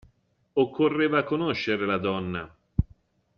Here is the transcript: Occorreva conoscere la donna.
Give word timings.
Occorreva 0.55 1.23
conoscere 1.23 1.85
la 1.85 1.99
donna. 1.99 2.55